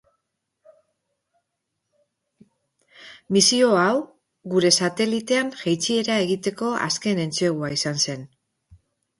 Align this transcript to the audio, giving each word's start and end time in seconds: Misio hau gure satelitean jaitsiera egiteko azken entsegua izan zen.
Misio 3.37 3.69
hau 3.81 4.01
gure 4.55 4.73
satelitean 4.79 5.55
jaitsiera 5.63 6.19
egiteko 6.27 6.75
azken 6.87 7.23
entsegua 7.27 7.75
izan 7.79 8.03
zen. 8.09 8.27